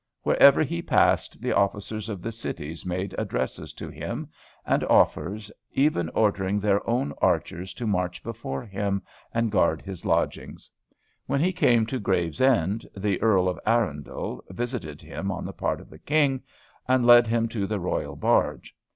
[0.23, 4.29] Wherever he passed, the officers of the cities made addresses to him,
[4.65, 10.71] and offers, even ordering their own archers to march before him and guard his lodgings.
[11.27, 15.91] When he came to Gravesend, the Earl of Arundel visited him on the part of
[15.91, 16.41] the King,
[16.87, 18.75] and led him to the Royal barge.